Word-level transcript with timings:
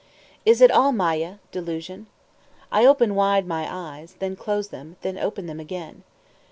Is 0.47 0.61
it 0.61 0.71
all 0.71 0.91
maya, 0.91 1.35
delusion? 1.51 2.07
I 2.71 2.87
open 2.87 3.13
wide 3.13 3.45
my 3.45 3.67
eyes, 3.69 4.15
then 4.17 4.35
close 4.35 4.69
them, 4.69 4.95
then 5.03 5.19
open 5.19 5.45
them 5.45 5.59
again. 5.59 6.01